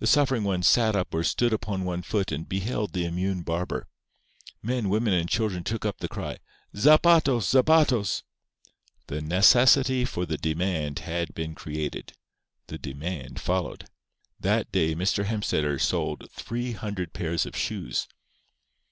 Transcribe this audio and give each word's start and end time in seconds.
The 0.00 0.08
suffering 0.08 0.42
ones 0.42 0.66
sat 0.66 0.96
up 0.96 1.14
or 1.14 1.22
stood 1.22 1.52
upon 1.52 1.84
one 1.84 2.02
foot 2.02 2.32
and 2.32 2.48
beheld 2.48 2.92
the 2.92 3.04
immune 3.04 3.42
barber. 3.42 3.86
Men, 4.60 4.88
women 4.88 5.12
and 5.14 5.28
children 5.28 5.62
took 5.62 5.84
up 5.84 5.98
the 5.98 6.08
cry: 6.08 6.38
"Zapatos! 6.74 7.46
zapatos!" 7.46 8.24
The 9.06 9.20
necessity 9.22 10.04
for 10.04 10.26
the 10.26 10.36
demand 10.36 10.98
had 10.98 11.32
been 11.32 11.54
created. 11.54 12.14
The 12.66 12.78
demand 12.78 13.40
followed. 13.40 13.86
That 14.40 14.72
day 14.72 14.96
Mr. 14.96 15.26
Hemstetter 15.26 15.78
sold 15.80 16.28
three 16.32 16.72
hundred 16.72 17.12
pairs 17.12 17.46
of 17.46 17.54
shoes. 17.56 18.08